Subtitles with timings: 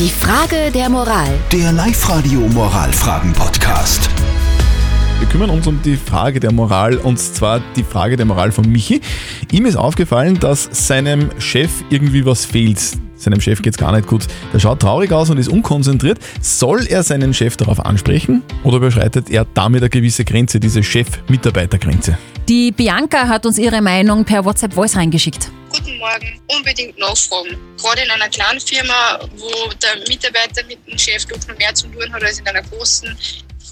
[0.00, 1.28] Die Frage der Moral.
[1.52, 4.08] Der Live-Radio Moralfragen-Podcast.
[5.18, 8.66] Wir kümmern uns um die Frage der Moral und zwar die Frage der Moral von
[8.66, 9.02] Michi.
[9.52, 12.80] Ihm ist aufgefallen, dass seinem Chef irgendwie was fehlt.
[13.14, 14.26] Seinem Chef geht's gar nicht gut.
[14.54, 16.18] Der schaut traurig aus und ist unkonzentriert.
[16.40, 22.16] Soll er seinen Chef darauf ansprechen oder überschreitet er damit eine gewisse Grenze, diese Chef-Mitarbeiter-Grenze?
[22.48, 25.50] Die Bianca hat uns ihre Meinung per WhatsApp Voice reingeschickt.
[25.70, 27.56] Guten Morgen, unbedingt nachfragen.
[27.80, 32.12] Gerade in einer kleinen Firma, wo der Mitarbeiter mit dem Chef noch mehr zu tun
[32.12, 33.16] hat als in einer großen,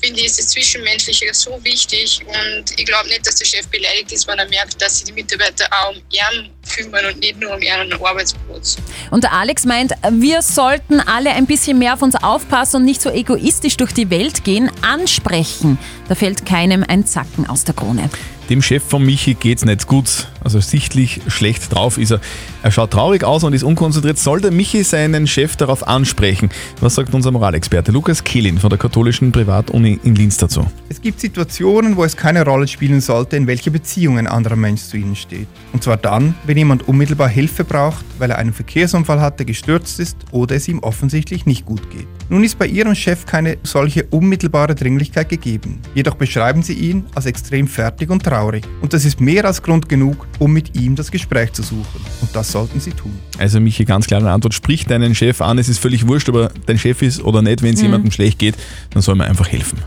[0.00, 4.12] finde ich, ist das Zwischenmenschliche so wichtig und ich glaube nicht, dass der Chef beleidigt
[4.12, 7.52] ist, wenn er merkt, dass sich die Mitarbeiter auch um ihn kümmern und nicht nur
[7.54, 8.76] um ihren Arbeitsplatz.
[9.10, 13.02] Und der Alex meint, wir sollten alle ein bisschen mehr auf uns aufpassen und nicht
[13.02, 15.78] so egoistisch durch die Welt gehen, ansprechen.
[16.08, 18.08] Da fällt keinem ein Zacken aus der Krone.
[18.48, 20.26] Dem Chef von Michi geht's nicht gut.
[20.42, 22.20] Also sichtlich schlecht drauf ist er.
[22.62, 24.16] Er schaut traurig aus und ist unkonzentriert.
[24.18, 26.48] Soll der Michi seinen Chef darauf ansprechen?
[26.80, 30.66] Was sagt unser Moralexperte Lukas Kehlin von der katholischen Privatuni in Linz dazu?
[30.88, 34.80] Es gibt Situationen, wo es keine Rolle spielen sollte, in welche Beziehung ein anderer Mensch
[34.80, 35.48] zu Ihnen steht.
[35.74, 40.16] Und zwar dann, wenn jemand unmittelbar Hilfe braucht, weil er einen Verkehrsunfall hatte, gestürzt ist
[40.30, 42.08] oder es ihm offensichtlich nicht gut geht.
[42.30, 45.80] Nun ist bei Ihrem Chef keine solche unmittelbare Dringlichkeit gegeben.
[45.94, 48.64] Jedoch beschreiben Sie ihn als extrem fertig und traurig.
[48.82, 52.00] Und das ist mehr als Grund genug, um mit ihm das Gespräch zu suchen.
[52.20, 53.18] Und das sollten Sie tun.
[53.38, 54.52] Also Michi, ganz klare Antwort.
[54.52, 55.58] Sprich deinen Chef an.
[55.58, 57.62] Es ist völlig wurscht, ob er dein Chef ist oder nicht.
[57.62, 58.56] Wenn es jemandem schlecht geht,
[58.90, 59.78] dann soll man einfach helfen.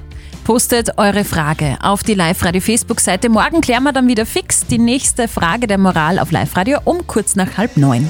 [0.43, 3.29] Postet eure Frage auf die Live-Radio Facebook-Seite.
[3.29, 7.35] Morgen klären wir dann wieder fix die nächste Frage der Moral auf Live-Radio um kurz
[7.35, 8.09] nach halb neun.